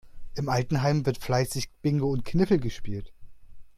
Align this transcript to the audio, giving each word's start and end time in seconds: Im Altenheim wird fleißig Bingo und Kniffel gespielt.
Im 0.33 0.49
Altenheim 0.49 1.05
wird 1.05 1.19
fleißig 1.19 1.69
Bingo 1.83 2.09
und 2.09 2.25
Kniffel 2.25 2.59
gespielt. 2.59 3.13